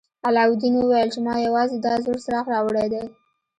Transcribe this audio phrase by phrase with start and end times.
[0.27, 3.03] علاوالدین وویل چې ما یوازې دا زوړ څراغ راوړی دی.